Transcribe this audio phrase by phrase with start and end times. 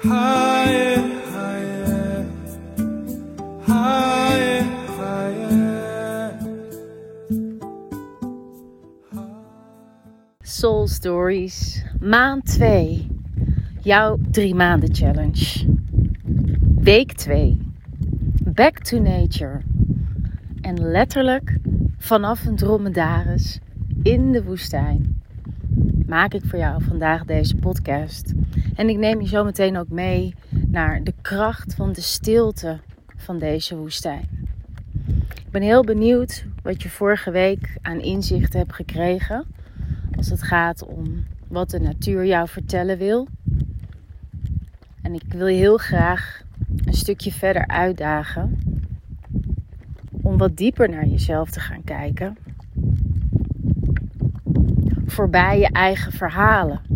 [0.00, 0.46] Soul
[10.86, 13.06] Stories, maand 2.
[13.80, 15.66] Jouw drie maanden challenge.
[16.80, 17.60] Week 2.
[18.44, 19.60] Back to nature.
[20.60, 21.58] En letterlijk
[21.96, 23.58] vanaf een dromedaris
[24.02, 25.22] in de woestijn
[26.06, 28.34] maak ik voor jou vandaag deze podcast.
[28.78, 30.34] En ik neem je zo meteen ook mee
[30.66, 32.78] naar de kracht van de stilte
[33.16, 34.28] van deze woestijn.
[35.34, 39.44] Ik ben heel benieuwd wat je vorige week aan inzicht hebt gekregen
[40.16, 43.28] als het gaat om wat de natuur jou vertellen wil.
[45.02, 46.42] En ik wil je heel graag
[46.84, 48.60] een stukje verder uitdagen
[50.22, 52.36] om wat dieper naar jezelf te gaan kijken.
[55.06, 56.87] Voorbij je eigen verhalen.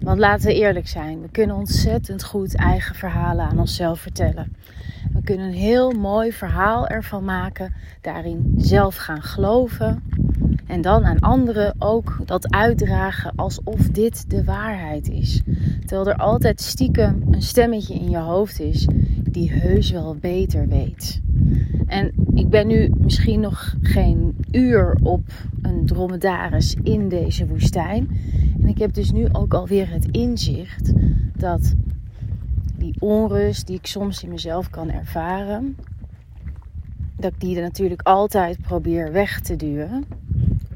[0.00, 4.56] Want laten we eerlijk zijn, we kunnen ontzettend goed eigen verhalen aan onszelf vertellen.
[5.12, 10.02] We kunnen een heel mooi verhaal ervan maken, daarin zelf gaan geloven
[10.66, 15.42] en dan aan anderen ook dat uitdragen alsof dit de waarheid is.
[15.80, 18.88] Terwijl er altijd stiekem een stemmetje in je hoofd is
[19.30, 21.20] die heus wel beter weet.
[21.86, 25.22] En ik ben nu misschien nog geen uur op
[25.62, 28.08] een dromedaris in deze woestijn.
[28.62, 30.92] En ik heb dus nu ook alweer het inzicht
[31.36, 31.74] dat
[32.76, 35.76] die onrust die ik soms in mezelf kan ervaren,
[37.16, 40.04] dat ik die er natuurlijk altijd probeer weg te duwen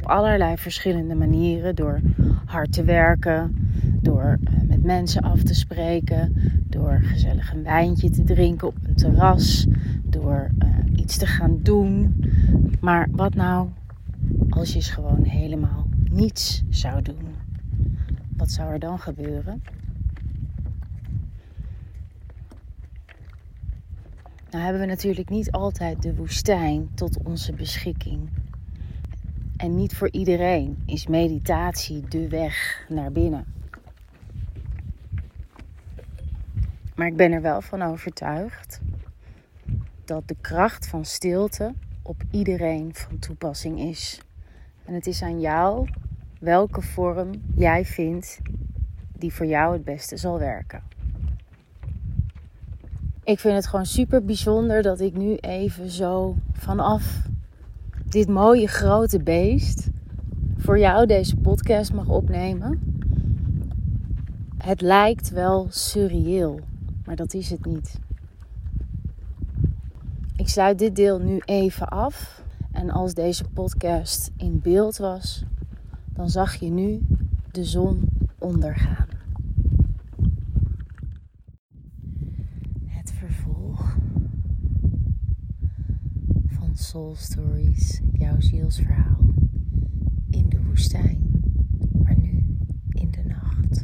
[0.04, 1.74] op allerlei verschillende manieren.
[1.74, 2.00] Door
[2.44, 3.56] hard te werken,
[4.00, 6.34] door eh, met mensen af te spreken,
[6.66, 9.66] door gezellig een wijntje te drinken op een terras,
[10.02, 12.24] door uh, iets te gaan doen.
[12.80, 13.68] Maar wat nou
[14.48, 17.33] als je eens gewoon helemaal niets zou doen?
[18.44, 19.62] Wat zou er dan gebeuren?
[24.50, 28.30] Nou hebben we natuurlijk niet altijd de woestijn tot onze beschikking.
[29.56, 33.44] En niet voor iedereen is meditatie de weg naar binnen.
[36.94, 38.80] Maar ik ben er wel van overtuigd
[40.04, 44.20] dat de kracht van stilte op iedereen van toepassing is.
[44.84, 45.88] En het is aan jou
[46.40, 48.40] welke vorm jij vindt
[49.12, 50.82] die voor jou het beste zal werken.
[53.24, 57.26] Ik vind het gewoon super bijzonder dat ik nu even zo vanaf
[58.04, 59.88] dit mooie grote beest
[60.56, 62.98] voor jou deze podcast mag opnemen.
[64.58, 66.60] Het lijkt wel surreëel,
[67.04, 67.98] maar dat is het niet.
[70.36, 72.42] Ik sluit dit deel nu even af.
[72.72, 75.44] En als deze podcast in beeld was,
[76.14, 77.00] dan zag je nu
[77.50, 78.08] de zon
[78.38, 79.14] ondergaan.
[86.94, 89.34] Soul Stories, jouw zielsverhaal
[90.30, 91.42] in de woestijn,
[92.02, 92.56] maar nu
[92.88, 93.82] in de nacht.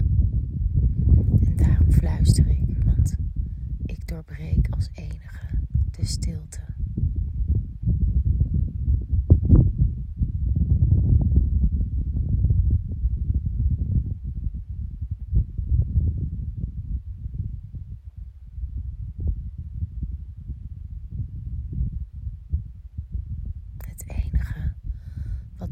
[1.47, 3.17] En daarom fluister ik, want
[3.85, 5.47] ik doorbreek als enige
[5.91, 6.61] de stilte.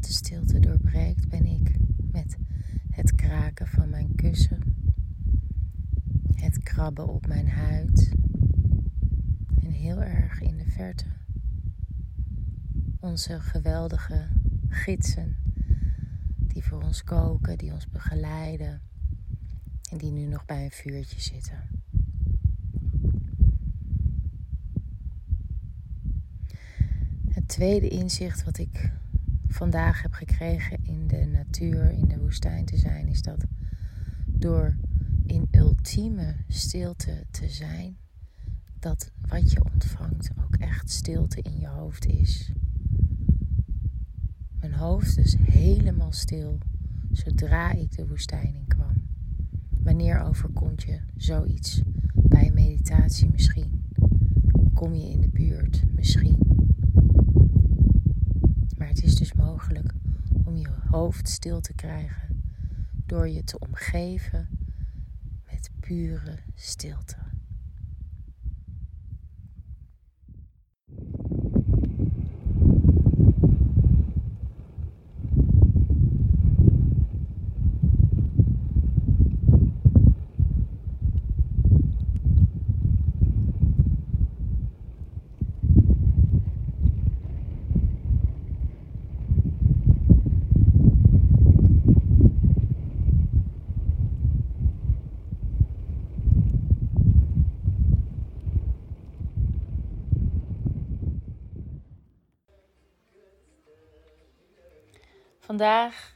[0.09, 1.75] de stilte doorbreekt, ben ik
[2.11, 2.37] met
[3.67, 4.59] van mijn kussen,
[6.33, 8.11] het krabben op mijn huid.
[9.63, 11.05] En heel erg in de verte.
[12.99, 14.27] Onze geweldige
[14.69, 15.35] gidsen
[16.37, 18.81] die voor ons koken, die ons begeleiden
[19.91, 21.59] en die nu nog bij een vuurtje zitten.
[27.29, 28.91] Het tweede inzicht wat ik
[29.49, 33.45] vandaag heb gekregen in de natuur, in de woestijn te zijn, is dat
[34.25, 34.77] door
[35.25, 37.97] in ultieme stilte te zijn,
[38.79, 42.51] dat wat je ontvangt ook echt stilte in je hoofd is.
[44.59, 46.57] Mijn hoofd is helemaal stil
[47.11, 49.07] zodra ik de woestijn in kwam.
[49.69, 51.81] Wanneer overkomt je zoiets
[52.13, 53.83] bij meditatie misschien?
[54.73, 56.48] Kom je in de buurt misschien?
[58.87, 59.93] Het is dus mogelijk
[60.43, 62.43] om je hoofd stil te krijgen
[63.05, 64.47] door je te omgeven
[65.51, 67.15] met pure stilte.
[105.49, 106.13] Vandaag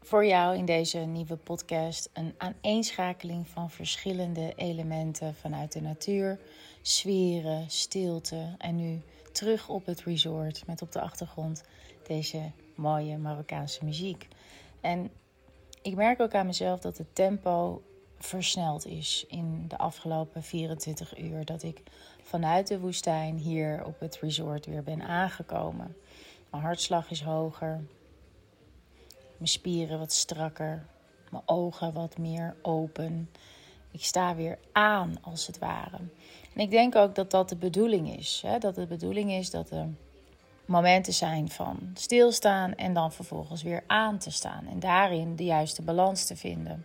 [0.00, 6.38] voor jou in deze nieuwe podcast een aaneenschakeling van verschillende elementen vanuit de natuur,
[6.82, 9.00] sferen, stilte en nu
[9.32, 11.64] terug op het resort met op de achtergrond
[12.06, 14.28] deze mooie Marokkaanse muziek.
[14.80, 15.10] En
[15.82, 17.82] ik merk ook aan mezelf dat het tempo
[18.18, 21.44] versneld is in de afgelopen 24 uur.
[21.44, 21.82] Dat ik
[22.22, 25.96] vanuit de woestijn hier op het resort weer ben aangekomen.
[26.50, 27.84] Mijn hartslag is hoger.
[29.42, 30.86] Mijn spieren wat strakker.
[31.30, 33.30] Mijn ogen wat meer open.
[33.90, 35.96] Ik sta weer aan, als het ware.
[36.54, 38.42] En ik denk ook dat dat de bedoeling is.
[38.46, 38.58] Hè?
[38.58, 39.88] Dat de bedoeling is dat er
[40.64, 44.66] momenten zijn van stilstaan en dan vervolgens weer aan te staan.
[44.66, 46.84] En daarin de juiste balans te vinden.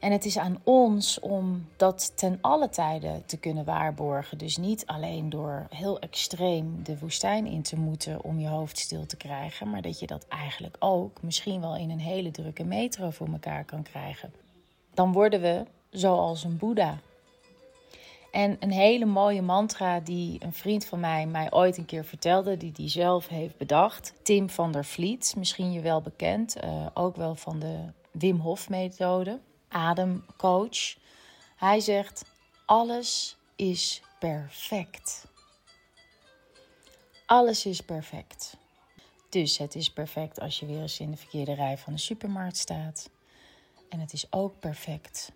[0.00, 4.38] En het is aan ons om dat ten alle tijden te kunnen waarborgen.
[4.38, 9.06] Dus niet alleen door heel extreem de woestijn in te moeten om je hoofd stil
[9.06, 13.10] te krijgen, maar dat je dat eigenlijk ook misschien wel in een hele drukke metro
[13.10, 14.32] voor elkaar kan krijgen.
[14.94, 16.98] Dan worden we zoals een Boeddha.
[18.30, 22.56] En een hele mooie mantra die een vriend van mij mij ooit een keer vertelde,
[22.56, 24.12] die hij zelf heeft bedacht.
[24.22, 27.78] Tim van der Vliet, misschien je wel bekend, uh, ook wel van de
[28.10, 29.38] Wim Hof methode
[29.70, 30.96] ademcoach.
[31.56, 32.24] Hij zegt:
[32.66, 35.26] alles is perfect.
[37.26, 38.56] Alles is perfect.
[39.28, 42.56] Dus het is perfect als je weer eens in de verkeerde rij van de supermarkt
[42.56, 43.10] staat.
[43.88, 45.32] En het is ook perfect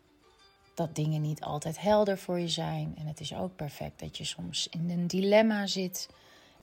[0.75, 2.95] dat dingen niet altijd helder voor je zijn.
[2.99, 6.09] En het is ook perfect dat je soms in een dilemma zit.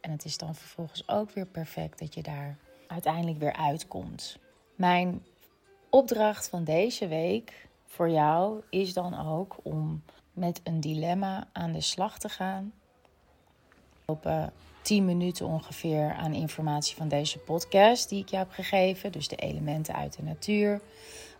[0.01, 2.57] En het is dan vervolgens ook weer perfect dat je daar
[2.87, 4.37] uiteindelijk weer uitkomt.
[4.75, 5.25] Mijn
[5.91, 10.03] opdracht van deze week voor jou is dan ook om
[10.33, 12.73] met een dilemma aan de slag te gaan.
[14.05, 14.43] Op uh,
[14.81, 19.11] 10 minuten ongeveer aan informatie van deze podcast die ik je heb gegeven.
[19.11, 20.81] Dus de elementen uit de natuur.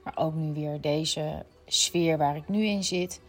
[0.04, 3.22] Maar ook nu weer deze sfeer waar ik nu in zit.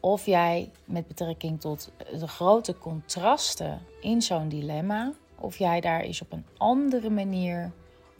[0.00, 5.12] Of jij met betrekking tot de grote contrasten in zo'n dilemma.
[5.38, 7.72] Of jij daar eens op een andere manier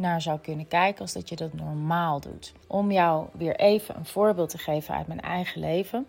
[0.03, 2.53] naar zou kunnen kijken als dat je dat normaal doet.
[2.67, 6.07] Om jou weer even een voorbeeld te geven uit mijn eigen leven.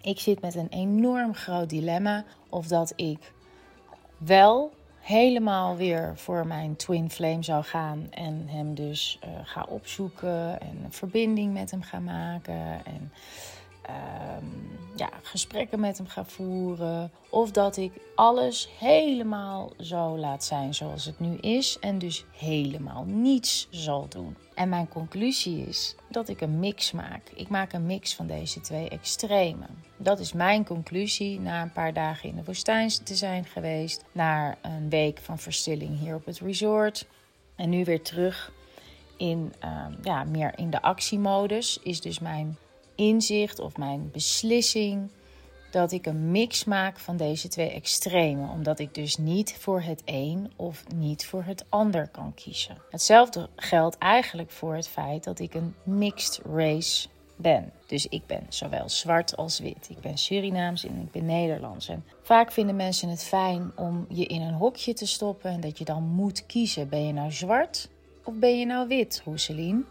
[0.00, 3.32] Ik zit met een enorm groot dilemma of dat ik
[4.18, 10.60] wel helemaal weer voor mijn twin flame zou gaan en hem dus uh, ga opzoeken
[10.60, 13.12] en een verbinding met hem ga maken en
[13.90, 14.44] Ehm,
[14.96, 17.10] ja, gesprekken met hem ga voeren.
[17.30, 21.78] Of dat ik alles helemaal zo laat zijn zoals het nu is.
[21.78, 24.36] En dus helemaal niets zal doen.
[24.54, 27.22] En mijn conclusie is dat ik een mix maak.
[27.34, 29.84] Ik maak een mix van deze twee extremen.
[29.96, 34.04] Dat is mijn conclusie na een paar dagen in de woestijn te zijn geweest.
[34.12, 37.06] Na een week van verstilling hier op het resort.
[37.56, 38.52] En nu weer terug
[39.16, 41.78] in, ehm, ja, meer in de actiemodus.
[41.82, 42.56] Is dus mijn
[43.00, 45.10] inzicht of mijn beslissing
[45.70, 50.02] dat ik een mix maak van deze twee extremen, omdat ik dus niet voor het
[50.04, 52.78] een of niet voor het ander kan kiezen.
[52.90, 57.72] Hetzelfde geldt eigenlijk voor het feit dat ik een mixed race ben.
[57.86, 59.88] Dus ik ben zowel zwart als wit.
[59.90, 61.88] Ik ben Surinaams en ik ben Nederlands.
[61.88, 65.78] En vaak vinden mensen het fijn om je in een hokje te stoppen en dat
[65.78, 67.88] je dan moet kiezen: ben je nou zwart
[68.24, 69.86] of ben je nou wit, Roeselien?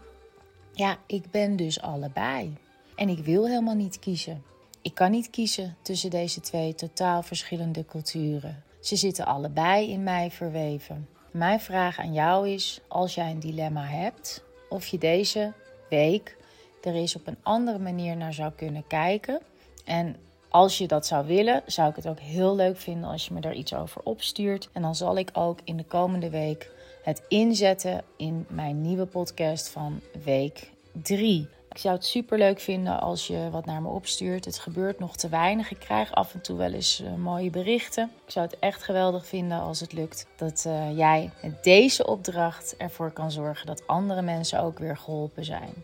[0.72, 2.56] Ja, ik ben dus allebei.
[3.00, 4.42] En ik wil helemaal niet kiezen.
[4.82, 8.62] Ik kan niet kiezen tussen deze twee totaal verschillende culturen.
[8.80, 11.08] Ze zitten allebei in mij verweven.
[11.30, 15.52] Mijn vraag aan jou is: als jij een dilemma hebt, of je deze
[15.88, 16.36] week
[16.82, 19.40] er eens op een andere manier naar zou kunnen kijken.
[19.84, 20.16] En
[20.48, 23.40] als je dat zou willen, zou ik het ook heel leuk vinden als je me
[23.40, 24.68] daar iets over opstuurt.
[24.72, 26.70] En dan zal ik ook in de komende week
[27.02, 30.70] het inzetten in mijn nieuwe podcast van week
[31.02, 31.48] 3.
[31.70, 34.44] Ik zou het super leuk vinden als je wat naar me opstuurt.
[34.44, 35.70] Het gebeurt nog te weinig.
[35.70, 38.10] Ik krijg af en toe wel eens uh, mooie berichten.
[38.26, 42.76] Ik zou het echt geweldig vinden als het lukt dat uh, jij met deze opdracht
[42.76, 45.74] ervoor kan zorgen dat andere mensen ook weer geholpen zijn.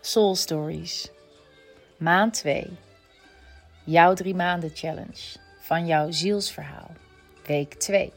[0.00, 1.10] Soul Stories.
[1.96, 2.70] Maand 2.
[3.84, 5.38] Jouw drie maanden challenge.
[5.60, 6.90] Van jouw zielsverhaal.
[7.46, 8.12] Week 2.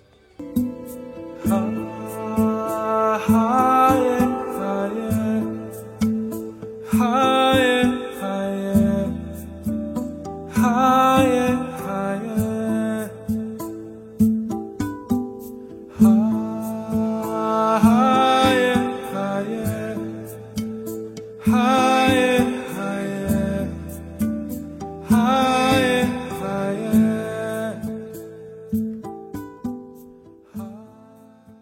[3.27, 3.72] high